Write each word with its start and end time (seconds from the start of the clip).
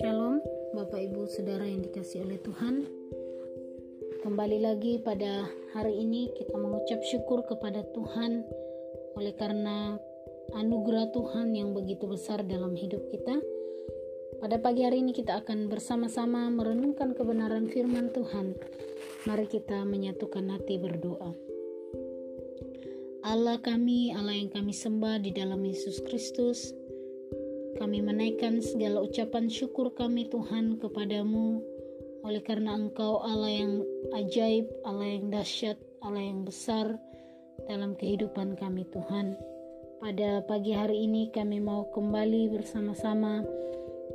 Shalom, 0.00 0.40
Bapak 0.72 0.96
Ibu 0.96 1.28
Saudara 1.28 1.68
yang 1.68 1.84
dikasih 1.84 2.24
oleh 2.24 2.40
Tuhan. 2.40 2.88
Kembali 4.24 4.64
lagi 4.64 4.96
pada 5.04 5.44
hari 5.76 6.00
ini 6.00 6.32
kita 6.40 6.56
mengucap 6.56 7.04
syukur 7.04 7.44
kepada 7.44 7.84
Tuhan 7.92 8.48
oleh 9.12 9.36
karena 9.36 10.00
anugerah 10.56 11.12
Tuhan 11.12 11.52
yang 11.52 11.76
begitu 11.76 12.08
besar 12.08 12.48
dalam 12.48 12.72
hidup 12.72 13.04
kita. 13.12 13.36
Pada 14.40 14.56
pagi 14.56 14.88
hari 14.88 15.04
ini 15.04 15.12
kita 15.12 15.44
akan 15.44 15.68
bersama-sama 15.68 16.48
merenungkan 16.48 17.12
kebenaran 17.12 17.68
firman 17.68 18.08
Tuhan. 18.16 18.56
Mari 19.28 19.44
kita 19.44 19.84
menyatukan 19.84 20.48
hati 20.48 20.80
berdoa. 20.80 21.57
Allah 23.28 23.60
kami, 23.60 24.16
Allah 24.16 24.32
yang 24.40 24.48
kami 24.48 24.72
sembah 24.72 25.20
di 25.20 25.36
dalam 25.36 25.60
Yesus 25.60 26.00
Kristus, 26.00 26.72
kami 27.76 28.00
menaikkan 28.00 28.64
segala 28.64 29.04
ucapan 29.04 29.52
syukur 29.52 29.92
kami 29.92 30.32
Tuhan 30.32 30.80
kepadamu 30.80 31.60
oleh 32.24 32.40
karena 32.40 32.72
Engkau 32.72 33.20
Allah 33.20 33.52
yang 33.52 33.84
ajaib, 34.16 34.64
Allah 34.88 35.12
yang 35.12 35.28
dahsyat, 35.28 35.76
Allah 36.00 36.24
yang 36.24 36.48
besar 36.48 36.96
dalam 37.68 37.92
kehidupan 38.00 38.56
kami 38.56 38.88
Tuhan. 38.96 39.36
Pada 40.00 40.40
pagi 40.48 40.72
hari 40.72 41.04
ini 41.04 41.28
kami 41.28 41.60
mau 41.60 41.84
kembali 41.92 42.48
bersama-sama 42.48 43.44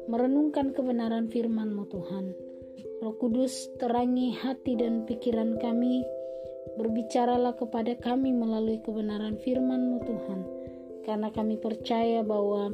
merenungkan 0.09 0.73
kebenaran 0.73 1.29
firman-Mu 1.29 1.85
Tuhan. 1.85 2.33
Roh 3.05 3.13
Kudus 3.21 3.69
terangi 3.77 4.33
hati 4.33 4.73
dan 4.73 5.05
pikiran 5.05 5.61
kami, 5.61 6.01
berbicaralah 6.75 7.53
kepada 7.57 7.93
kami 7.97 8.33
melalui 8.33 8.81
kebenaran 8.81 9.37
firman-Mu 9.39 9.97
Tuhan. 10.03 10.39
Karena 11.03 11.29
kami 11.29 11.59
percaya 11.59 12.23
bahwa 12.23 12.71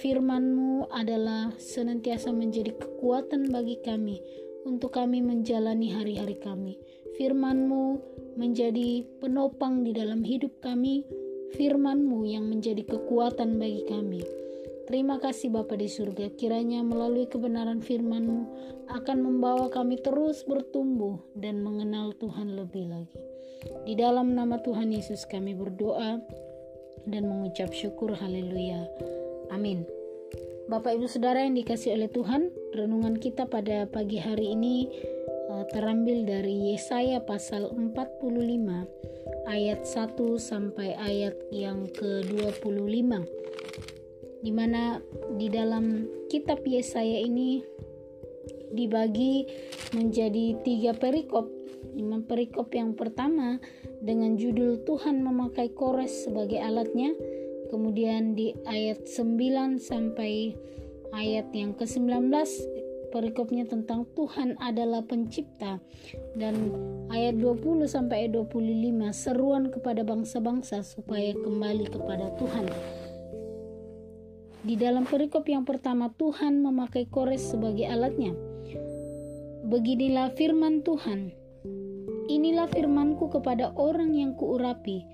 firman-Mu 0.00 0.88
adalah 0.90 1.52
senantiasa 1.60 2.32
menjadi 2.32 2.72
kekuatan 2.76 3.52
bagi 3.52 3.78
kami 3.84 4.20
untuk 4.66 4.96
kami 4.96 5.22
menjalani 5.22 5.92
hari-hari 5.92 6.36
kami. 6.40 6.74
Firman-Mu 7.16 7.84
menjadi 8.36 9.06
penopang 9.22 9.86
di 9.86 9.96
dalam 9.96 10.20
hidup 10.20 10.52
kami, 10.60 11.06
firman-Mu 11.56 12.28
yang 12.28 12.50
menjadi 12.50 12.84
kekuatan 12.84 13.56
bagi 13.56 13.86
kami. 13.88 14.45
Terima 14.86 15.18
kasih 15.18 15.50
Bapa 15.50 15.74
di 15.74 15.90
surga, 15.90 16.30
kiranya 16.38 16.86
melalui 16.86 17.26
kebenaran 17.26 17.82
firman-Mu 17.82 18.40
akan 18.86 19.18
membawa 19.18 19.66
kami 19.66 19.98
terus 19.98 20.46
bertumbuh 20.46 21.18
dan 21.34 21.58
mengenal 21.58 22.14
Tuhan 22.14 22.54
lebih 22.54 22.94
lagi. 22.94 23.18
Di 23.82 23.98
dalam 23.98 24.38
nama 24.38 24.62
Tuhan 24.62 24.94
Yesus 24.94 25.26
kami 25.26 25.58
berdoa 25.58 26.22
dan 27.02 27.22
mengucap 27.26 27.74
syukur 27.74 28.14
haleluya. 28.14 28.86
Amin. 29.50 29.82
Bapak 30.70 30.98
Ibu 30.98 31.10
Saudara 31.10 31.42
yang 31.42 31.58
dikasih 31.58 31.94
oleh 31.94 32.10
Tuhan, 32.10 32.50
renungan 32.74 33.18
kita 33.18 33.50
pada 33.50 33.90
pagi 33.90 34.22
hari 34.22 34.54
ini 34.54 34.86
uh, 35.50 35.66
terambil 35.70 36.26
dari 36.26 36.74
Yesaya 36.74 37.22
pasal 37.22 37.70
45 37.74 38.22
ayat 39.46 39.82
1 39.82 40.14
sampai 40.38 40.98
ayat 40.98 41.34
yang 41.54 41.86
ke-25. 41.90 43.10
Di 44.46 44.54
mana 44.54 45.02
di 45.34 45.50
dalam 45.50 46.06
kitab 46.30 46.62
Yesaya 46.62 47.18
ini 47.26 47.66
dibagi 48.70 49.42
menjadi 49.90 50.54
tiga 50.62 50.94
perikop. 50.94 51.50
Lima 51.98 52.22
perikop 52.22 52.70
yang 52.70 52.94
pertama 52.94 53.58
dengan 53.98 54.38
judul 54.38 54.86
Tuhan 54.86 55.26
memakai 55.26 55.74
kores 55.74 56.28
sebagai 56.28 56.62
alatnya 56.62 57.10
Kemudian 57.66 58.38
di 58.38 58.54
ayat 58.66 59.10
9 59.10 59.82
sampai 59.82 60.54
ayat 61.10 61.50
yang 61.50 61.74
ke-19 61.74 62.30
perikopnya 63.10 63.64
tentang 63.66 64.06
Tuhan 64.14 64.58
adalah 64.62 65.02
pencipta 65.02 65.82
dan 66.38 66.54
ayat 67.10 67.38
20 67.38 67.86
sampai 67.88 68.26
ayat 68.26 68.38
25 68.38 69.10
seruan 69.10 69.70
kepada 69.70 70.06
bangsa-bangsa 70.06 70.86
supaya 70.86 71.34
kembali 71.34 71.90
kepada 71.90 72.34
Tuhan. 72.38 72.66
Di 74.66 74.74
dalam 74.74 75.06
perikop 75.06 75.46
yang 75.46 75.62
pertama 75.62 76.10
Tuhan 76.18 76.58
memakai 76.58 77.06
kores 77.06 77.54
sebagai 77.54 77.86
alatnya. 77.86 78.34
Beginilah 79.62 80.34
firman 80.34 80.82
Tuhan. 80.82 81.30
Inilah 82.26 82.66
firmanku 82.74 83.30
kepada 83.30 83.70
orang 83.78 84.18
yang 84.18 84.34
kuurapi 84.34 85.06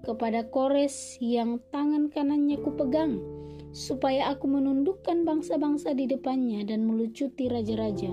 kepada 0.00 0.48
Kores 0.48 1.20
yang 1.20 1.60
tangan 1.68 2.08
kanannya 2.08 2.56
kupegang, 2.64 3.20
supaya 3.76 4.32
aku 4.32 4.48
menundukkan 4.48 5.28
bangsa-bangsa 5.28 5.92
di 5.92 6.08
depannya 6.08 6.64
dan 6.64 6.88
melucuti 6.88 7.52
raja-raja, 7.52 8.10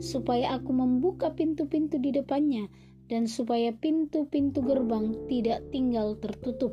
supaya 0.00 0.56
aku 0.56 0.72
membuka 0.72 1.32
pintu-pintu 1.36 2.00
di 2.00 2.12
depannya, 2.12 2.66
dan 3.12 3.28
supaya 3.28 3.70
pintu-pintu 3.70 4.64
gerbang 4.64 5.12
tidak 5.28 5.62
tinggal 5.70 6.16
tertutup. 6.18 6.72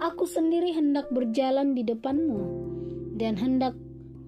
Aku 0.00 0.24
sendiri 0.24 0.72
hendak 0.72 1.12
berjalan 1.12 1.76
di 1.76 1.84
depanmu, 1.84 2.40
dan 3.20 3.36
hendak 3.36 3.76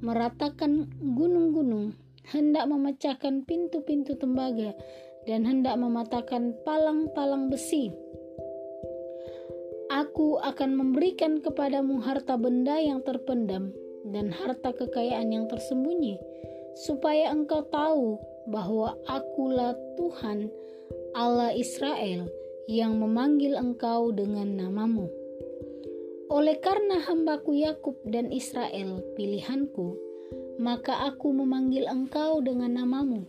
meratakan 0.05 0.93
gunung-gunung, 1.01 1.97
hendak 2.29 2.69
memecahkan 2.69 3.49
pintu-pintu 3.49 4.15
tembaga, 4.21 4.77
dan 5.25 5.49
hendak 5.49 5.81
mematahkan 5.81 6.53
palang-palang 6.67 7.49
besi 7.49 7.89
Aku 9.93 10.41
akan 10.41 10.73
memberikan 10.73 11.45
kepadamu 11.45 12.01
harta 12.01 12.41
benda 12.41 12.81
yang 12.81 13.05
terpendam 13.05 13.77
dan 14.09 14.33
harta 14.33 14.73
kekayaan 14.73 15.29
yang 15.29 15.45
tersembunyi, 15.53 16.17
supaya 16.89 17.29
engkau 17.29 17.61
tahu 17.69 18.17
bahwa 18.49 18.97
Akulah 19.05 19.77
Tuhan 20.01 20.49
Allah 21.13 21.53
Israel 21.53 22.25
yang 22.73 22.97
memanggil 23.05 23.53
engkau 23.53 24.17
dengan 24.17 24.65
namamu. 24.65 25.13
Oleh 26.33 26.57
karena 26.65 26.97
hambaku 27.05 27.61
Yakub 27.61 28.01
dan 28.09 28.33
Israel, 28.33 29.05
pilihanku, 29.21 30.01
maka 30.57 31.13
aku 31.13 31.29
memanggil 31.29 31.85
engkau 31.85 32.41
dengan 32.41 32.81
namamu, 32.81 33.29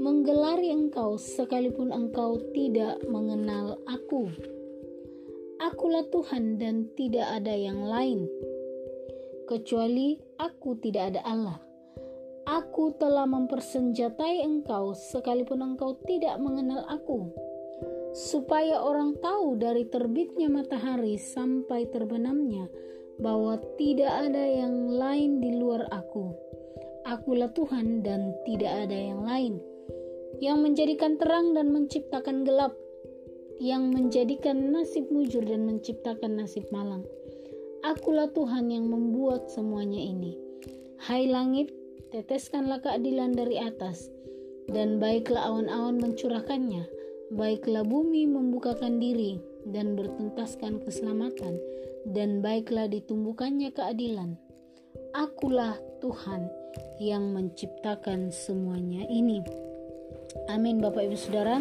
menggelari 0.00 0.72
engkau 0.72 1.20
sekalipun 1.20 1.92
engkau 1.92 2.40
tidak 2.56 3.04
mengenal 3.04 3.76
aku. 3.84 4.32
Akulah 5.60 6.08
Tuhan 6.08 6.56
dan 6.56 6.88
tidak 6.96 7.28
ada 7.36 7.52
yang 7.52 7.84
lain. 7.84 8.24
Kecuali 9.44 10.16
aku 10.40 10.80
tidak 10.80 11.12
ada 11.12 11.20
Allah. 11.28 11.60
Aku 12.48 12.96
telah 12.96 13.28
mempersenjatai 13.28 14.40
engkau 14.40 14.96
sekalipun 14.96 15.60
engkau 15.60 16.00
tidak 16.08 16.40
mengenal 16.40 16.80
aku. 16.88 17.28
Supaya 18.12 18.84
orang 18.84 19.16
tahu 19.18 19.56
dari 19.56 19.88
terbitnya 19.88 20.52
matahari 20.52 21.16
sampai 21.16 21.88
terbenamnya 21.88 22.68
bahwa 23.16 23.56
tidak 23.80 24.28
ada 24.28 24.44
yang 24.44 24.92
lain 24.92 25.40
di 25.40 25.56
luar 25.56 25.88
aku. 25.88 26.32
Akulah 27.08 27.50
Tuhan 27.56 28.04
dan 28.04 28.36
tidak 28.44 28.88
ada 28.88 28.94
yang 28.94 29.24
lain. 29.24 29.54
Yang 30.40 30.58
menjadikan 30.60 31.16
terang 31.16 31.56
dan 31.56 31.72
menciptakan 31.72 32.44
gelap 32.44 32.76
yang 33.62 33.94
menjadikan 33.94 34.74
nasib 34.74 35.06
mujur 35.14 35.46
dan 35.46 35.62
menciptakan 35.62 36.34
nasib 36.34 36.66
malang. 36.74 37.06
Akulah 37.86 38.26
Tuhan 38.34 38.74
yang 38.74 38.90
membuat 38.90 39.46
semuanya 39.54 40.02
ini. 40.02 40.34
Hai 40.98 41.30
langit, 41.30 41.70
teteskanlah 42.10 42.82
keadilan 42.82 43.38
dari 43.38 43.62
atas, 43.62 44.10
dan 44.66 44.98
baiklah 44.98 45.46
awan-awan 45.46 45.94
mencurahkannya. 46.02 47.01
Baiklah 47.32 47.82
bumi 47.88 48.28
membukakan 48.28 49.00
diri 49.00 49.40
dan 49.64 49.96
bertuntaskan 49.96 50.84
keselamatan, 50.84 51.56
dan 52.12 52.44
baiklah 52.44 52.90
ditumbuhkannya 52.92 53.72
keadilan. 53.72 54.36
Akulah 55.16 55.80
Tuhan 56.04 56.52
yang 57.00 57.32
menciptakan 57.32 58.28
semuanya 58.28 59.08
ini. 59.08 59.40
Amin, 60.52 60.80
Bapak 60.84 61.08
Ibu 61.08 61.16
Saudara. 61.16 61.60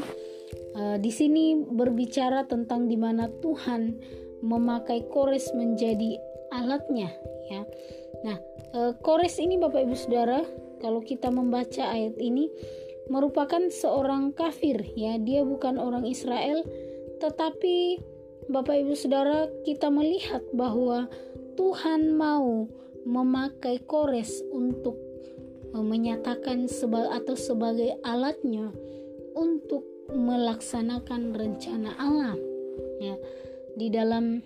Uh, 0.76 1.00
di 1.00 1.12
sini 1.12 1.56
berbicara 1.56 2.44
tentang 2.48 2.92
di 2.92 3.00
mana 3.00 3.32
Tuhan 3.40 3.96
memakai 4.44 5.08
kores 5.08 5.56
menjadi 5.56 6.20
alatnya 6.52 7.08
ya. 7.48 7.64
Nah, 8.28 8.38
uh, 8.76 8.92
kores 9.00 9.40
ini 9.40 9.56
Bapak 9.56 9.88
Ibu 9.88 9.96
Saudara, 9.96 10.44
kalau 10.84 11.00
kita 11.04 11.32
membaca 11.32 11.88
ayat 11.88 12.18
ini 12.20 12.52
merupakan 13.12 13.68
seorang 13.68 14.32
kafir 14.32 14.80
ya. 14.96 15.20
Dia 15.20 15.44
bukan 15.44 15.76
orang 15.76 16.08
Israel, 16.08 16.64
tetapi 17.20 18.00
Bapak 18.48 18.88
Ibu 18.88 18.96
Saudara, 18.96 19.52
kita 19.68 19.92
melihat 19.92 20.42
bahwa 20.56 21.12
Tuhan 21.60 22.16
mau 22.16 22.72
memakai 23.04 23.84
kores 23.84 24.40
untuk 24.56 24.96
uh, 25.76 25.84
menyatakan 25.84 26.72
sebal 26.72 27.12
atau 27.12 27.36
sebagai 27.36 28.00
alatnya 28.08 28.72
untuk 29.36 29.84
melaksanakan 30.12 31.32
rencana 31.32 31.96
Allah 31.96 32.36
ya 33.00 33.16
di 33.80 33.88
dalam 33.88 34.44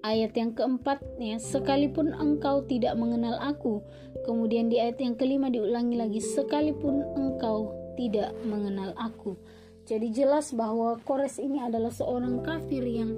ayat 0.00 0.32
yang 0.36 0.52
keempat 0.56 1.00
ya 1.20 1.36
sekalipun 1.36 2.12
engkau 2.16 2.64
tidak 2.64 2.96
mengenal 2.96 3.36
aku. 3.40 3.84
Kemudian 4.24 4.68
di 4.68 4.80
ayat 4.80 5.00
yang 5.00 5.16
kelima 5.16 5.48
diulangi 5.48 5.96
lagi 5.96 6.20
sekalipun 6.20 7.04
engkau 7.16 7.72
tidak 7.96 8.32
mengenal 8.44 8.92
aku. 8.96 9.36
Jadi 9.88 10.12
jelas 10.14 10.54
bahwa 10.54 11.00
Kores 11.02 11.40
ini 11.42 11.58
adalah 11.58 11.90
seorang 11.90 12.44
kafir 12.46 12.84
yang 12.84 13.16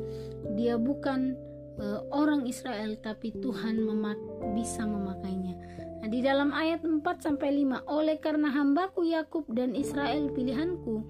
dia 0.57 0.81
bukan 0.81 1.37
uh, 1.77 2.01
orang 2.11 2.49
Israel 2.49 2.97
tapi 2.99 3.35
Tuhan 3.37 3.83
memak 3.83 4.17
bisa 4.57 4.87
memakainya. 4.89 5.59
Nah, 6.03 6.09
di 6.11 6.19
dalam 6.19 6.51
ayat 6.51 6.83
4 6.83 6.99
sampai 7.21 7.63
5 7.63 7.87
oleh 7.87 8.17
karena 8.19 8.51
hambaku 8.51 9.07
Yakub 9.07 9.47
dan 9.53 9.79
Israel 9.79 10.35
pilihanku 10.35 11.05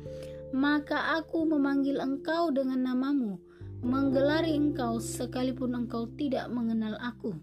maka 0.52 1.16
aku 1.16 1.48
memanggil 1.48 1.96
engkau 1.96 2.52
dengan 2.52 2.92
namamu 2.92 3.40
menggelari 3.82 4.55
engkau 4.55 5.02
sekalipun 5.02 5.75
engkau 5.75 6.06
tidak 6.14 6.46
mengenal 6.55 6.94
aku. 7.02 7.34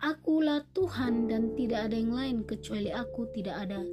Akulah 0.00 0.64
Tuhan 0.72 1.28
dan 1.28 1.52
tidak 1.52 1.88
ada 1.88 1.96
yang 2.00 2.16
lain 2.16 2.36
kecuali 2.48 2.88
aku 2.88 3.28
tidak 3.36 3.68
ada 3.68 3.84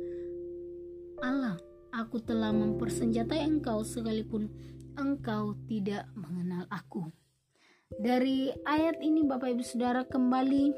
Allah. 1.19 1.59
Aku 1.92 2.24
telah 2.24 2.56
mempersenjatai 2.56 3.44
engkau 3.44 3.83
sekalipun 3.83 4.48
engkau 4.95 5.59
tidak 5.68 6.07
mengenal 6.15 6.63
aku. 6.71 7.12
Dari 8.00 8.56
ayat 8.63 9.03
ini 9.03 9.27
Bapak 9.27 9.51
Ibu 9.51 9.63
Saudara 9.68 10.07
kembali 10.07 10.71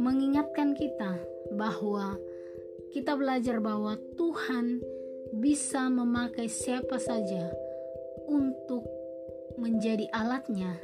mengingatkan 0.00 0.72
kita 0.72 1.20
bahwa 1.52 2.16
kita 2.96 3.12
belajar 3.20 3.60
bahwa 3.60 4.00
Tuhan 4.16 4.80
bisa 5.36 5.92
memakai 5.92 6.48
siapa 6.48 6.96
saja 6.96 7.52
untuk 8.28 8.84
menjadi 9.58 10.10
alatnya 10.10 10.74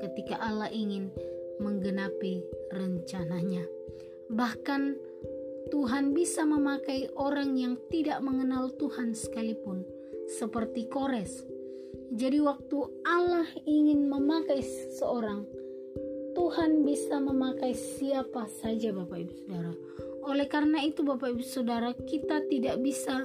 ketika 0.00 0.40
Allah 0.40 0.68
ingin 0.72 1.12
menggenapi 1.60 2.42
rencananya. 2.72 3.64
Bahkan 4.32 4.82
Tuhan 5.72 6.12
bisa 6.12 6.44
memakai 6.44 7.08
orang 7.16 7.56
yang 7.56 7.74
tidak 7.88 8.20
mengenal 8.20 8.72
Tuhan 8.76 9.16
sekalipun, 9.16 9.84
seperti 10.28 10.88
Kores. 10.88 11.44
Jadi 12.14 12.38
waktu 12.44 12.78
Allah 13.08 13.48
ingin 13.64 14.06
memakai 14.06 14.60
seseorang, 14.60 15.48
Tuhan 16.34 16.84
bisa 16.84 17.16
memakai 17.22 17.72
siapa 17.72 18.44
saja 18.60 18.92
Bapak 18.92 19.18
Ibu 19.24 19.34
Saudara. 19.44 19.72
Oleh 20.24 20.46
karena 20.48 20.78
itu 20.84 21.00
Bapak 21.00 21.32
Ibu 21.32 21.44
Saudara, 21.44 21.90
kita 21.94 22.44
tidak 22.50 22.80
bisa 22.84 23.24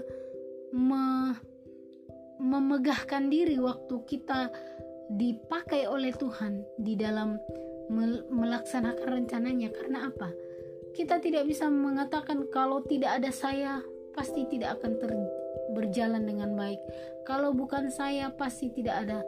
memegahkan 2.39 3.27
diri 3.27 3.59
waktu 3.59 3.95
kita 4.07 4.49
dipakai 5.11 5.85
oleh 5.91 6.15
Tuhan 6.15 6.63
di 6.79 6.95
dalam 6.95 7.35
melaksanakan 8.29 9.07
rencananya 9.25 9.69
karena 9.75 10.07
apa? 10.07 10.31
Kita 10.95 11.19
tidak 11.19 11.45
bisa 11.45 11.67
mengatakan 11.67 12.47
kalau 12.49 12.81
tidak 12.85 13.21
ada 13.21 13.29
saya 13.29 13.83
pasti 14.15 14.47
tidak 14.49 14.79
akan 14.79 14.91
ter 14.97 15.11
berjalan 15.75 16.25
dengan 16.25 16.55
baik. 16.57 16.81
Kalau 17.27 17.53
bukan 17.53 17.93
saya 17.93 18.33
pasti 18.33 18.73
tidak 18.73 19.05
ada 19.05 19.19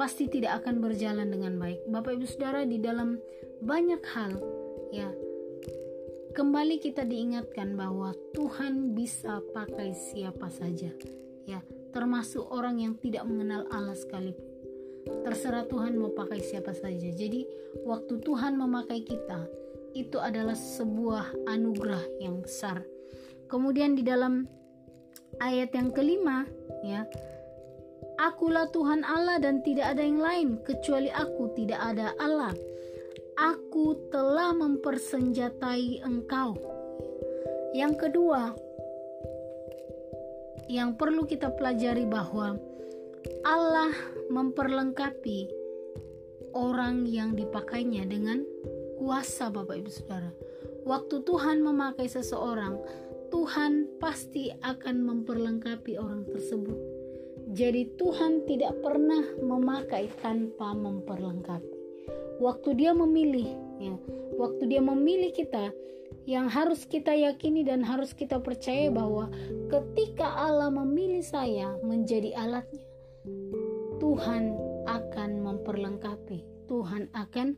pasti 0.00 0.26
tidak 0.26 0.64
akan 0.64 0.80
berjalan 0.80 1.28
dengan 1.30 1.60
baik. 1.60 1.84
Bapak 1.86 2.18
Ibu 2.18 2.26
Saudara 2.26 2.64
di 2.64 2.80
dalam 2.80 3.20
banyak 3.60 4.02
hal 4.12 4.32
ya 4.92 5.08
kembali 6.36 6.76
kita 6.84 7.08
diingatkan 7.08 7.74
bahwa 7.80 8.12
Tuhan 8.36 8.92
bisa 8.92 9.40
pakai 9.56 9.96
siapa 9.96 10.52
saja 10.52 10.92
ya 11.46 11.62
termasuk 11.94 12.44
orang 12.52 12.82
yang 12.82 12.94
tidak 12.98 13.24
mengenal 13.24 13.64
Allah 13.72 13.94
sekalipun 13.94 14.44
terserah 15.22 15.64
Tuhan 15.70 15.94
mau 15.94 16.10
pakai 16.10 16.42
siapa 16.42 16.74
saja 16.74 17.08
jadi 17.14 17.46
waktu 17.86 18.18
Tuhan 18.20 18.58
memakai 18.58 19.06
kita 19.06 19.46
itu 19.94 20.18
adalah 20.18 20.58
sebuah 20.58 21.46
anugerah 21.46 22.02
yang 22.20 22.42
besar 22.42 22.82
kemudian 23.46 23.94
di 23.94 24.02
dalam 24.02 24.50
ayat 25.38 25.70
yang 25.72 25.94
kelima 25.94 26.44
ya 26.82 27.06
Akulah 28.16 28.72
Tuhan 28.72 29.04
Allah 29.04 29.36
dan 29.36 29.60
tidak 29.60 29.92
ada 29.92 30.00
yang 30.00 30.24
lain 30.24 30.48
kecuali 30.64 31.12
aku 31.12 31.52
tidak 31.52 31.76
ada 31.76 32.16
Allah. 32.16 32.56
Aku 33.36 34.08
telah 34.08 34.56
mempersenjatai 34.56 36.00
engkau. 36.00 36.56
Yang 37.76 38.08
kedua, 38.08 38.56
yang 40.66 40.98
perlu 40.98 41.26
kita 41.26 41.54
pelajari 41.54 42.06
bahwa 42.06 42.58
Allah 43.46 43.94
memperlengkapi 44.30 45.50
orang 46.54 47.06
yang 47.06 47.34
dipakainya 47.38 48.06
dengan 48.06 48.42
kuasa 48.98 49.52
Bapak 49.52 49.76
Ibu 49.84 49.90
Saudara. 49.90 50.30
Waktu 50.86 51.26
Tuhan 51.26 51.62
memakai 51.62 52.06
seseorang, 52.06 52.78
Tuhan 53.30 53.98
pasti 53.98 54.54
akan 54.62 55.02
memperlengkapi 55.02 55.98
orang 55.98 56.26
tersebut. 56.30 56.78
Jadi 57.54 57.94
Tuhan 57.98 58.46
tidak 58.46 58.78
pernah 58.82 59.22
memakai 59.38 60.10
tanpa 60.22 60.74
memperlengkapi. 60.74 61.74
Waktu 62.42 62.74
dia 62.78 62.92
memilih, 62.92 63.48
ya, 63.78 63.94
waktu 64.38 64.66
dia 64.70 64.82
memilih 64.82 65.30
kita, 65.30 65.70
yang 66.26 66.50
harus 66.50 66.82
kita 66.90 67.14
yakini 67.14 67.62
dan 67.62 67.86
harus 67.86 68.10
kita 68.10 68.42
percaya 68.42 68.90
bahwa 68.90 69.30
ketika 69.70 70.26
Allah 70.26 70.74
memilih 70.74 71.22
saya 71.22 71.78
menjadi 71.86 72.34
alatnya, 72.34 72.82
Tuhan 74.02 74.58
akan 74.90 75.30
memperlengkapi. 75.46 76.42
Tuhan 76.66 77.14
akan 77.14 77.54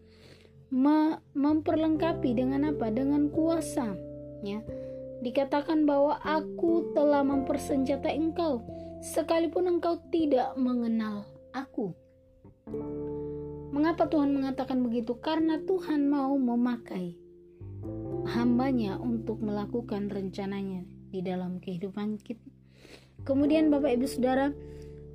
me 0.69 1.17
memperlengkapi 1.33 2.37
dengan 2.37 2.69
apa? 2.69 2.93
Dengan 2.93 3.33
kuasa. 3.33 3.97
Ya. 4.45 4.61
Dikatakan 5.25 5.89
bahwa 5.89 6.21
aku 6.23 6.93
telah 6.93 7.25
mempersenjatai 7.25 8.15
engkau 8.15 8.63
sekalipun 9.01 9.81
engkau 9.81 9.97
tidak 10.13 10.53
mengenal 10.61 11.25
aku. 11.57 11.97
Mengapa 13.73 14.07
Tuhan 14.13 14.31
mengatakan 14.37 14.85
begitu? 14.85 15.17
Karena 15.19 15.57
Tuhan 15.65 16.07
mau 16.07 16.37
memakai 16.37 17.28
hambanya 18.29 19.01
untuk 19.01 19.41
melakukan 19.41 20.13
rencananya 20.13 20.85
di 21.09 21.25
dalam 21.25 21.59
kehidupan 21.63 22.21
kita. 22.21 22.45
Kemudian 23.25 23.73
Bapak 23.73 23.99
Ibu 23.99 24.07
Saudara, 24.07 24.53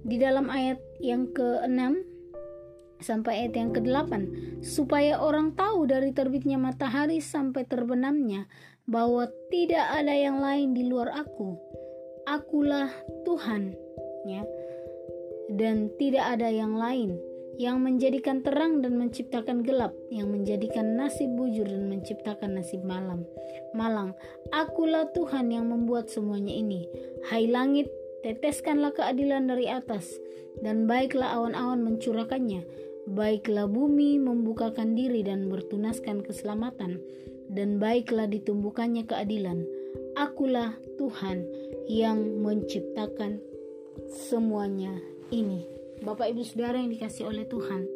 di 0.03 0.19
dalam 0.19 0.51
ayat 0.51 0.81
yang 0.99 1.31
ke-6 1.31 2.11
sampai 2.99 3.45
ayat 3.45 3.53
yang 3.55 3.71
ke-8, 3.75 4.11
supaya 4.63 5.19
orang 5.19 5.55
tahu 5.55 5.87
dari 5.87 6.15
terbitnya 6.15 6.55
matahari 6.55 7.19
sampai 7.19 7.67
terbenamnya 7.67 8.47
bahwa 8.87 9.27
tidak 9.51 9.83
ada 9.91 10.11
yang 10.11 10.39
lain 10.39 10.75
di 10.75 10.87
luar 10.87 11.11
aku. 11.15 11.55
Akulah 12.27 12.91
Tuhan, 13.27 13.75
ya. 14.27 14.43
Dan 15.51 15.91
tidak 15.99 16.39
ada 16.39 16.47
yang 16.47 16.79
lain 16.79 17.19
yang 17.57 17.85
menjadikan 17.85 18.41
terang 18.41 18.81
dan 18.81 18.97
menciptakan 18.97 19.61
gelap, 19.61 19.93
yang 20.09 20.33
menjadikan 20.33 20.97
nasib 20.97 21.29
bujur 21.37 21.69
dan 21.69 21.85
menciptakan 21.85 22.57
nasib 22.57 22.81
malam. 22.81 23.25
Malang, 23.77 24.17
akulah 24.49 25.09
Tuhan 25.13 25.53
yang 25.53 25.69
membuat 25.69 26.09
semuanya 26.09 26.53
ini. 26.53 26.89
Hai 27.29 27.45
langit, 27.45 27.93
teteskanlah 28.25 28.93
keadilan 28.97 29.45
dari 29.45 29.69
atas, 29.69 30.17
dan 30.65 30.89
baiklah 30.89 31.37
awan-awan 31.37 31.81
mencurahkannya. 31.85 32.65
Baiklah 33.03 33.67
bumi 33.67 34.15
membukakan 34.17 34.95
diri 34.95 35.21
dan 35.21 35.51
bertunaskan 35.51 36.23
keselamatan, 36.23 37.03
dan 37.51 37.77
baiklah 37.77 38.25
ditumbuhkannya 38.25 39.05
keadilan. 39.05 39.67
Akulah 40.15 40.73
Tuhan 40.97 41.45
yang 41.89 42.41
menciptakan 42.41 43.41
semuanya 44.09 44.93
ini. 45.29 45.72
Bapak 46.03 46.35
Ibu 46.35 46.43
Saudara 46.43 46.75
yang 46.83 46.91
dikasih 46.91 47.31
oleh 47.31 47.47
Tuhan. 47.47 47.87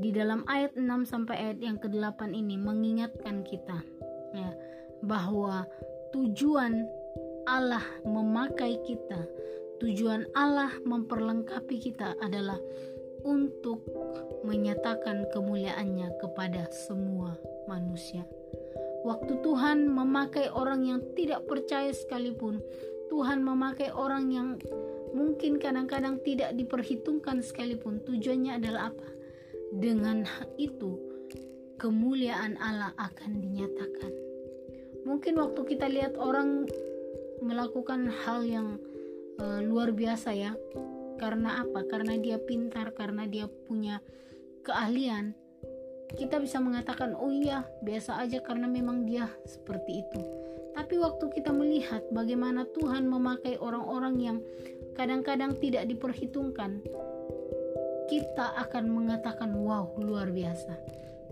Di 0.00 0.16
dalam 0.16 0.48
ayat 0.48 0.72
6 0.72 0.88
sampai 1.04 1.36
ayat 1.36 1.60
yang 1.60 1.76
ke-8 1.76 2.32
ini 2.32 2.56
mengingatkan 2.56 3.44
kita 3.44 3.84
ya 4.32 4.56
bahwa 5.04 5.68
tujuan 6.16 6.88
Allah 7.44 7.84
memakai 8.08 8.80
kita, 8.88 9.28
tujuan 9.84 10.24
Allah 10.32 10.72
memperlengkapi 10.88 11.76
kita 11.84 12.16
adalah 12.24 12.56
untuk 13.28 13.84
menyatakan 14.48 15.28
kemuliaannya 15.36 16.16
kepada 16.16 16.72
semua 16.72 17.36
manusia. 17.68 18.24
Waktu 19.04 19.42
Tuhan 19.44 19.90
memakai 19.90 20.48
orang 20.48 20.88
yang 20.88 21.00
tidak 21.12 21.44
percaya 21.44 21.92
sekalipun, 21.92 22.64
Tuhan 23.12 23.44
memakai 23.44 23.92
orang 23.92 24.32
yang 24.32 24.48
mungkin 25.12 25.60
kadang-kadang 25.60 26.20
tidak 26.24 26.56
diperhitungkan 26.56 27.44
sekalipun 27.44 28.00
tujuannya 28.04 28.58
adalah 28.58 28.92
apa 28.92 29.08
dengan 29.72 30.24
itu 30.56 30.96
kemuliaan 31.80 32.56
Allah 32.60 32.96
akan 32.96 33.40
dinyatakan 33.40 34.12
mungkin 35.04 35.36
waktu 35.40 35.60
kita 35.68 35.88
lihat 35.88 36.16
orang 36.16 36.68
melakukan 37.44 38.08
hal 38.24 38.44
yang 38.44 38.80
uh, 39.40 39.60
luar 39.60 39.90
biasa 39.92 40.30
ya 40.32 40.52
karena 41.22 41.62
apa? 41.62 41.86
Karena 41.86 42.18
dia 42.18 42.34
pintar, 42.42 42.90
karena 42.98 43.30
dia 43.30 43.46
punya 43.46 44.02
keahlian. 44.66 45.38
Kita 46.18 46.42
bisa 46.42 46.58
mengatakan, 46.58 47.14
"Oh 47.14 47.30
iya, 47.30 47.62
biasa 47.86 48.18
aja 48.18 48.42
karena 48.42 48.66
memang 48.66 49.06
dia 49.06 49.30
seperti 49.46 50.02
itu." 50.02 50.20
Tapi 50.74 50.98
waktu 50.98 51.30
kita 51.30 51.54
melihat 51.54 52.02
bagaimana 52.10 52.66
Tuhan 52.74 53.06
memakai 53.06 53.54
orang-orang 53.62 54.14
yang 54.18 54.38
kadang-kadang 54.92 55.56
tidak 55.58 55.88
diperhitungkan, 55.88 56.80
kita 58.08 58.46
akan 58.66 58.84
mengatakan, 58.92 59.52
"Wow, 59.56 59.96
luar 60.00 60.28
biasa." 60.28 60.74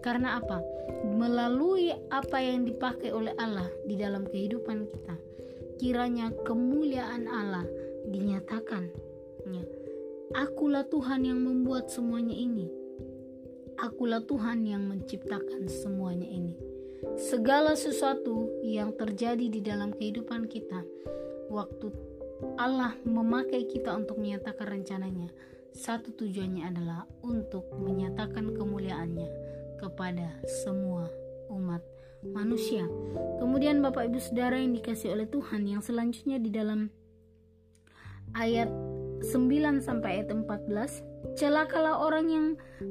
Karena 0.00 0.40
apa? 0.40 0.64
Melalui 1.04 1.92
apa 2.08 2.40
yang 2.40 2.64
dipakai 2.64 3.12
oleh 3.12 3.36
Allah 3.36 3.68
di 3.84 4.00
dalam 4.00 4.24
kehidupan 4.24 4.88
kita, 4.88 5.16
kiranya 5.76 6.32
kemuliaan 6.48 7.28
Allah 7.28 7.68
dinyatakan. 8.08 8.88
Ya. 9.44 9.64
Akulah 10.32 10.88
Tuhan 10.88 11.28
yang 11.28 11.44
membuat 11.44 11.92
semuanya 11.92 12.32
ini. 12.32 12.72
Akulah 13.76 14.24
Tuhan 14.24 14.64
yang 14.64 14.88
menciptakan 14.88 15.68
semuanya 15.68 16.28
ini 16.28 16.70
segala 17.16 17.76
sesuatu 17.76 18.60
yang 18.60 18.92
terjadi 18.92 19.48
di 19.48 19.60
dalam 19.64 19.92
kehidupan 19.92 20.48
kita 20.48 20.84
waktu 21.48 21.88
Allah 22.56 22.96
memakai 23.04 23.68
kita 23.68 23.92
untuk 23.96 24.20
menyatakan 24.20 24.68
rencananya. 24.80 25.28
Satu 25.70 26.10
tujuannya 26.16 26.66
adalah 26.66 27.06
untuk 27.22 27.68
menyatakan 27.78 28.52
kemuliaannya 28.56 29.28
kepada 29.78 30.40
semua 30.64 31.08
umat 31.48 31.80
manusia. 32.26 32.84
Kemudian 33.40 33.80
Bapak 33.80 34.12
Ibu 34.12 34.18
Saudara 34.20 34.60
yang 34.60 34.76
dikasih 34.76 35.16
oleh 35.16 35.26
Tuhan 35.30 35.64
yang 35.64 35.80
selanjutnya 35.80 36.36
di 36.36 36.50
dalam 36.52 36.92
ayat 38.36 38.68
9 39.20 39.84
sampai 39.84 40.20
ayat 40.20 40.28
14 40.32 41.36
celakalah 41.36 42.00
orang 42.00 42.26
yang 42.28 42.46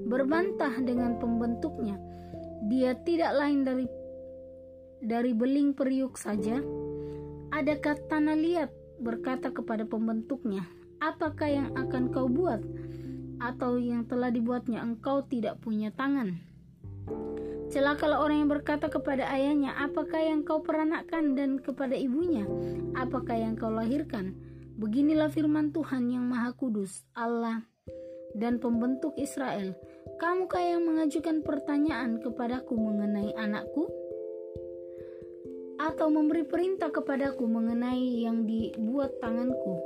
berbantah 0.09 0.73
dengan 0.81 1.17
pembentuknya. 1.17 1.97
Dia 2.69 2.93
tidak 3.01 3.33
lain 3.37 3.65
dari 3.65 3.85
dari 4.99 5.31
beling 5.31 5.73
periuk 5.73 6.19
saja? 6.19 6.59
Adakah 7.49 7.97
tanah 8.11 8.37
liat 8.37 8.69
berkata 8.99 9.49
kepada 9.49 9.87
pembentuknya, 9.87 10.67
apakah 10.99 11.49
yang 11.49 11.69
akan 11.75 12.11
kau 12.11 12.27
buat? 12.27 12.61
Atau 13.39 13.79
yang 13.79 14.03
telah 14.03 14.29
dibuatnya 14.29 14.83
engkau 14.83 15.23
tidak 15.23 15.63
punya 15.63 15.95
tangan? 15.95 16.39
Celakalah 17.69 18.19
orang 18.25 18.43
yang 18.45 18.51
berkata 18.51 18.89
kepada 18.89 19.29
ayahnya, 19.29 19.77
apakah 19.77 20.19
yang 20.19 20.41
kau 20.41 20.59
peranakkan 20.59 21.37
dan 21.37 21.61
kepada 21.61 21.93
ibunya, 21.93 22.43
apakah 22.97 23.37
yang 23.37 23.53
kau 23.55 23.69
lahirkan? 23.69 24.33
Beginilah 24.79 25.29
firman 25.29 25.69
Tuhan 25.69 26.09
yang 26.09 26.25
Maha 26.25 26.55
Kudus, 26.55 27.05
Allah 27.13 27.63
dan 28.33 28.57
pembentuk 28.57 29.13
Israel. 29.21 29.75
Kamukah 30.17 30.61
yang 30.61 30.83
mengajukan 30.87 31.45
pertanyaan 31.45 32.19
kepadaku 32.19 32.75
mengenai 32.75 33.37
anakku? 33.37 33.87
Atau 35.79 36.11
memberi 36.11 36.43
perintah 36.43 36.91
kepadaku 36.91 37.47
mengenai 37.47 38.27
yang 38.27 38.43
dibuat 38.43 39.15
tanganku. 39.23 39.79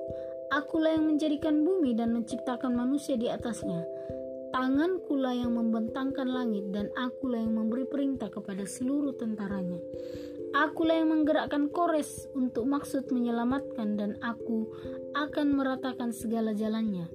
Akulah 0.49 0.97
yang 0.97 1.05
menjadikan 1.05 1.61
bumi 1.61 1.93
dan 1.93 2.17
menciptakan 2.17 2.73
manusia 2.73 3.13
di 3.13 3.29
atasnya. 3.29 3.85
Tangankulah 4.53 5.33
yang 5.33 5.53
membentangkan 5.53 6.29
langit 6.29 6.69
dan 6.73 6.89
akulah 6.97 7.41
yang 7.41 7.57
memberi 7.57 7.85
perintah 7.85 8.29
kepada 8.29 8.65
seluruh 8.65 9.13
tentaranya. 9.17 9.81
Akulah 10.53 11.01
yang 11.01 11.09
menggerakkan 11.09 11.73
kores 11.73 12.29
untuk 12.37 12.69
maksud 12.69 13.09
menyelamatkan 13.09 13.97
dan 13.97 14.11
aku 14.21 14.69
akan 15.17 15.57
meratakan 15.57 16.13
segala 16.13 16.53
jalannya. 16.53 17.09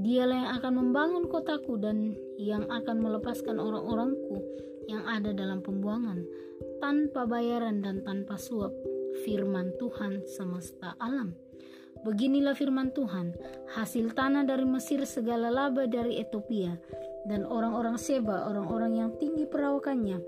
Dialah 0.00 0.36
yang 0.36 0.52
akan 0.56 0.72
membangun 0.80 1.24
kotaku 1.28 1.76
dan 1.76 2.16
yang 2.40 2.64
akan 2.72 3.04
melepaskan 3.04 3.60
orang-orangku 3.60 4.40
yang 4.88 5.04
ada 5.04 5.36
dalam 5.36 5.60
pembuangan 5.60 6.24
tanpa 6.78 7.26
bayaran 7.26 7.82
dan 7.82 8.02
tanpa 8.02 8.38
suap 8.38 8.74
firman 9.26 9.74
Tuhan 9.78 10.22
semesta 10.26 10.94
alam. 10.98 11.34
Beginilah 12.06 12.54
firman 12.54 12.94
Tuhan, 12.94 13.34
hasil 13.74 14.14
tanah 14.14 14.46
dari 14.46 14.62
Mesir 14.62 15.02
segala 15.02 15.50
laba 15.50 15.90
dari 15.90 16.22
Ethiopia 16.22 16.78
dan 17.26 17.42
orang-orang 17.42 17.98
Seba, 17.98 18.46
orang-orang 18.46 19.02
yang 19.02 19.10
tinggi 19.18 19.44
perawakannya 19.50 20.22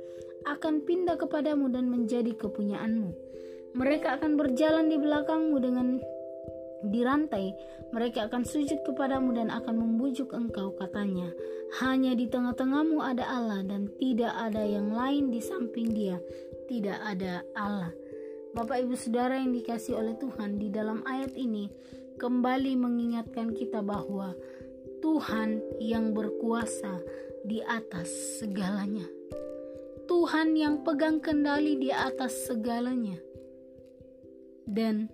akan 0.51 0.83
pindah 0.83 1.15
kepadamu 1.15 1.71
dan 1.71 1.87
menjadi 1.87 2.35
kepunyaanmu. 2.35 3.15
Mereka 3.79 4.19
akan 4.19 4.35
berjalan 4.35 4.91
di 4.91 4.99
belakangmu 4.99 5.57
dengan 5.63 6.03
dirantai, 6.87 7.53
mereka 7.93 8.31
akan 8.31 8.47
sujud 8.47 8.81
kepadamu 8.87 9.37
dan 9.37 9.53
akan 9.53 9.77
membujuk 9.77 10.33
engkau 10.33 10.73
katanya. 10.79 11.29
Hanya 11.83 12.17
di 12.17 12.27
tengah-tengahmu 12.27 12.99
ada 12.99 13.27
Allah 13.27 13.63
dan 13.63 13.93
tidak 14.01 14.33
ada 14.33 14.65
yang 14.65 14.91
lain 14.91 15.29
di 15.31 15.39
samping 15.45 15.93
dia. 15.93 16.19
Tidak 16.67 16.99
ada 17.03 17.45
Allah. 17.55 17.93
Bapak 18.51 18.83
ibu 18.83 18.99
saudara 18.99 19.39
yang 19.39 19.55
dikasih 19.55 19.95
oleh 19.95 20.19
Tuhan 20.19 20.59
di 20.59 20.75
dalam 20.75 21.07
ayat 21.07 21.39
ini 21.39 21.71
kembali 22.19 22.75
mengingatkan 22.75 23.55
kita 23.55 23.79
bahwa 23.79 24.35
Tuhan 24.99 25.63
yang 25.79 26.11
berkuasa 26.11 26.99
di 27.47 27.63
atas 27.63 28.11
segalanya. 28.43 29.07
Tuhan 30.11 30.59
yang 30.59 30.83
pegang 30.83 31.23
kendali 31.23 31.79
di 31.79 31.95
atas 31.95 32.51
segalanya. 32.51 33.17
Dan 34.67 35.07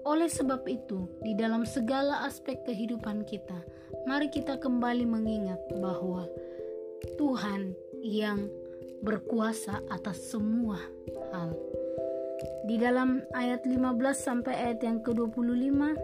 oleh 0.00 0.32
sebab 0.32 0.64
itu, 0.64 1.04
di 1.20 1.36
dalam 1.36 1.68
segala 1.68 2.24
aspek 2.24 2.64
kehidupan 2.64 3.28
kita, 3.28 3.60
mari 4.08 4.32
kita 4.32 4.56
kembali 4.56 5.04
mengingat 5.04 5.60
bahwa 5.76 6.24
Tuhan 7.20 7.76
yang 8.00 8.48
berkuasa 9.04 9.84
atas 9.92 10.32
semua 10.32 10.80
hal. 11.32 11.52
Di 12.64 12.80
dalam 12.80 13.20
ayat 13.36 13.68
15 13.68 14.16
sampai 14.16 14.56
ayat 14.56 14.80
yang 14.80 15.04
ke-25, 15.04 15.96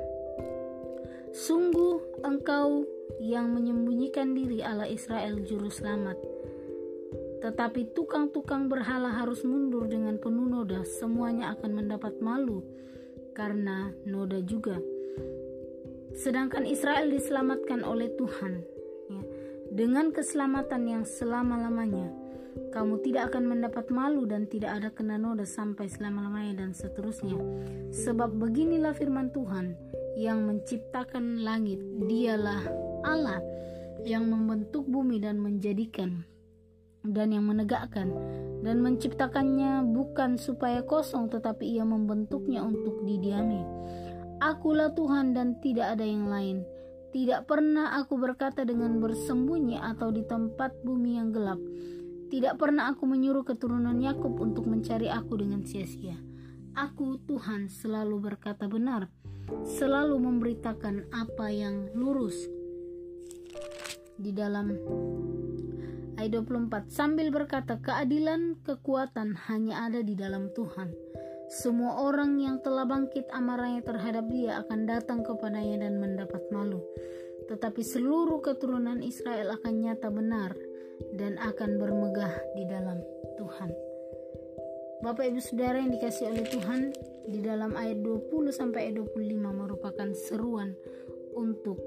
sungguh 1.32 2.20
engkau 2.20 2.84
yang 3.16 3.48
menyembunyikan 3.48 4.36
diri 4.36 4.60
Allah 4.60 4.92
Israel 4.92 5.40
juru 5.40 5.72
selamat. 5.72 6.20
Tetapi 7.40 7.96
tukang-tukang 7.96 8.68
berhala 8.68 9.08
harus 9.08 9.40
mundur 9.44 9.88
dengan 9.88 10.20
penuh 10.20 10.44
noda, 10.44 10.84
semuanya 10.84 11.56
akan 11.56 11.80
mendapat 11.80 12.20
malu 12.20 12.60
karena 13.36 13.92
noda 14.08 14.40
juga. 14.40 14.80
Sedangkan 16.16 16.64
Israel 16.64 17.12
diselamatkan 17.12 17.84
oleh 17.84 18.08
Tuhan 18.16 18.64
ya, 19.12 19.22
dengan 19.68 20.08
keselamatan 20.16 20.88
yang 20.88 21.04
selama-lamanya. 21.04 22.08
Kamu 22.72 23.04
tidak 23.04 23.36
akan 23.36 23.52
mendapat 23.52 23.92
malu 23.92 24.24
dan 24.24 24.48
tidak 24.48 24.80
ada 24.80 24.88
kena 24.88 25.20
noda 25.20 25.44
sampai 25.44 25.92
selama-lamanya 25.92 26.64
dan 26.64 26.72
seterusnya. 26.72 27.36
Sebab 27.92 28.32
beginilah 28.40 28.96
firman 28.96 29.28
Tuhan 29.28 29.76
yang 30.16 30.48
menciptakan 30.48 31.44
langit, 31.44 31.76
dialah 32.08 32.64
Allah 33.04 33.44
yang 34.08 34.24
membentuk 34.24 34.88
bumi 34.88 35.20
dan 35.20 35.36
menjadikan 35.36 36.24
dan 37.04 37.36
yang 37.36 37.44
menegakkan 37.44 38.08
dan 38.66 38.82
menciptakannya 38.82 39.86
bukan 39.94 40.34
supaya 40.34 40.82
kosong 40.82 41.30
tetapi 41.30 41.78
ia 41.78 41.86
membentuknya 41.86 42.66
untuk 42.66 43.06
didiami. 43.06 43.62
Akulah 44.42 44.90
Tuhan 44.90 45.38
dan 45.38 45.62
tidak 45.62 45.94
ada 45.94 46.02
yang 46.02 46.26
lain. 46.26 46.66
Tidak 47.14 47.46
pernah 47.46 47.94
aku 47.96 48.18
berkata 48.18 48.66
dengan 48.66 48.98
bersembunyi 48.98 49.78
atau 49.78 50.10
di 50.10 50.26
tempat 50.26 50.82
bumi 50.82 51.16
yang 51.16 51.30
gelap. 51.30 51.62
Tidak 52.26 52.58
pernah 52.58 52.90
aku 52.90 53.06
menyuruh 53.06 53.46
keturunan 53.46 53.96
Yakub 54.02 54.34
untuk 54.42 54.66
mencari 54.66 55.06
aku 55.06 55.38
dengan 55.38 55.62
sia-sia. 55.62 56.18
Aku 56.74 57.22
Tuhan 57.24 57.70
selalu 57.70 58.20
berkata 58.20 58.68
benar, 58.68 59.08
selalu 59.64 60.18
memberitakan 60.20 61.08
apa 61.14 61.48
yang 61.54 61.88
lurus. 61.96 62.36
Di 64.20 64.34
dalam 64.34 64.74
ayat 66.16 66.42
24 66.42 66.88
sambil 66.88 67.28
berkata 67.28 67.80
keadilan 67.80 68.56
kekuatan 68.64 69.36
hanya 69.48 69.88
ada 69.88 70.00
di 70.00 70.16
dalam 70.16 70.48
Tuhan. 70.52 70.92
Semua 71.46 72.02
orang 72.02 72.42
yang 72.42 72.58
telah 72.58 72.82
bangkit 72.82 73.30
amarahnya 73.30 73.84
terhadap 73.86 74.26
dia 74.26 74.66
akan 74.66 74.88
datang 74.88 75.22
kepadanya 75.22 75.86
dan 75.86 76.02
mendapat 76.02 76.42
malu. 76.50 76.82
Tetapi 77.46 77.78
seluruh 77.86 78.42
keturunan 78.42 78.98
Israel 78.98 79.54
akan 79.54 79.74
nyata 79.78 80.10
benar 80.10 80.58
dan 81.14 81.38
akan 81.38 81.78
bermegah 81.78 82.34
di 82.58 82.66
dalam 82.66 82.98
Tuhan. 83.38 83.70
Bapak 85.06 85.28
Ibu 85.30 85.38
Saudara 85.38 85.78
yang 85.78 85.94
dikasih 85.94 86.34
oleh 86.34 86.44
Tuhan 86.50 86.90
di 87.30 87.38
dalam 87.44 87.78
ayat 87.78 88.02
20 88.02 88.50
sampai 88.50 88.90
ayat 88.90 89.06
25 89.06 89.38
merupakan 89.38 90.08
seruan 90.16 90.74
untuk 91.36 91.78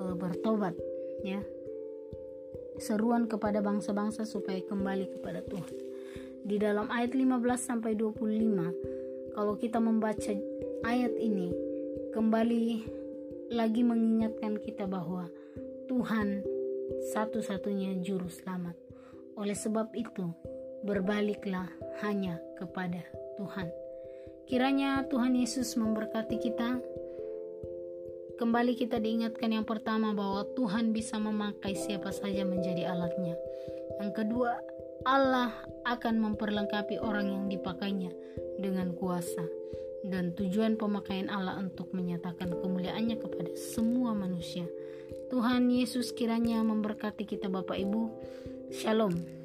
uh, 0.00 0.16
bertobat 0.16 0.72
ya 1.22 1.38
seruan 2.78 3.30
kepada 3.30 3.62
bangsa-bangsa 3.62 4.26
supaya 4.26 4.60
kembali 4.64 5.14
kepada 5.18 5.40
Tuhan. 5.46 5.74
Di 6.44 6.56
dalam 6.60 6.92
ayat 6.92 7.16
15 7.16 7.40
sampai 7.56 7.96
25, 7.96 9.32
kalau 9.32 9.56
kita 9.56 9.80
membaca 9.80 10.32
ayat 10.84 11.14
ini, 11.16 11.50
kembali 12.12 12.64
lagi 13.50 13.82
mengingatkan 13.82 14.60
kita 14.60 14.84
bahwa 14.84 15.26
Tuhan 15.88 16.44
satu-satunya 17.12 17.98
juru 18.04 18.28
selamat. 18.28 18.76
Oleh 19.34 19.56
sebab 19.56 19.90
itu, 19.96 20.30
berbaliklah 20.84 21.66
hanya 22.04 22.38
kepada 22.60 23.00
Tuhan. 23.40 23.72
Kiranya 24.44 25.08
Tuhan 25.08 25.32
Yesus 25.32 25.74
memberkati 25.80 26.36
kita. 26.36 26.78
Kembali 28.34 28.74
kita 28.74 28.98
diingatkan 28.98 29.54
yang 29.54 29.62
pertama 29.62 30.10
bahwa 30.10 30.42
Tuhan 30.58 30.90
bisa 30.90 31.22
memakai 31.22 31.78
siapa 31.78 32.10
saja 32.10 32.42
menjadi 32.42 32.90
alatnya. 32.90 33.38
Yang 34.02 34.12
kedua, 34.18 34.58
Allah 35.06 35.54
akan 35.86 36.18
memperlengkapi 36.18 36.98
orang 36.98 37.30
yang 37.30 37.44
dipakainya 37.46 38.10
dengan 38.58 38.90
kuasa. 38.98 39.46
Dan 40.02 40.34
tujuan 40.34 40.74
pemakaian 40.74 41.30
Allah 41.30 41.62
untuk 41.62 41.94
menyatakan 41.94 42.58
kemuliaannya 42.58 43.22
kepada 43.22 43.54
semua 43.54 44.12
manusia. 44.18 44.66
Tuhan 45.30 45.70
Yesus 45.70 46.10
kiranya 46.10 46.58
memberkati 46.66 47.22
kita 47.24 47.46
Bapak 47.46 47.78
Ibu. 47.78 48.02
Shalom. 48.74 49.43